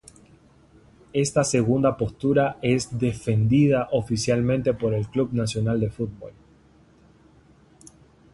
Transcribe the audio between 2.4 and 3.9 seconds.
es defendida